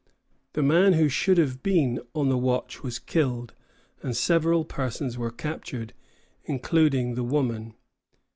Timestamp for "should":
1.09-1.37